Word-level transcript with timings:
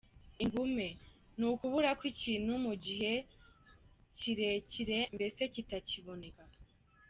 Ingume: 0.43 0.87
ni 1.37 1.45
ukubura 1.51 1.91
kw’ikintu 1.99 2.51
mu 2.65 2.73
gihe 2.85 3.13
kirekirembese 4.17 5.43
kitakiboneka. 5.53 6.43